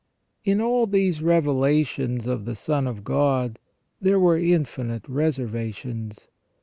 [0.43, 3.59] In all these revelations of the Son of God
[4.01, 6.27] there were infinite reservations.